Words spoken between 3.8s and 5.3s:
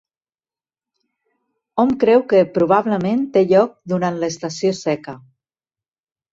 durant l'estació seca.